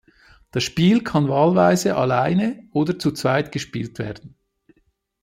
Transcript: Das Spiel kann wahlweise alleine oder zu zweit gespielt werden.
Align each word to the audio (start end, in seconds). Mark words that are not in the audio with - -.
Das 0.49 0.63
Spiel 0.63 1.03
kann 1.03 1.29
wahlweise 1.29 1.95
alleine 1.95 2.67
oder 2.71 2.97
zu 2.97 3.11
zweit 3.11 3.51
gespielt 3.51 3.99
werden. 3.99 4.35